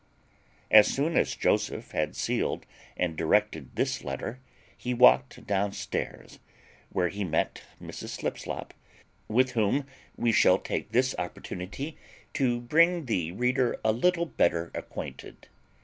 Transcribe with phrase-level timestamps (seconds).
[0.71, 2.65] As soon as Joseph had sealed
[2.97, 4.39] and directed this letter
[4.75, 6.39] he walked downstairs,
[6.89, 8.17] where he met Mrs.
[8.17, 8.73] Slipslop,
[9.27, 9.85] with whom
[10.17, 11.97] we shall take this opportunity
[12.33, 15.47] to bring the reader a little better acquainted.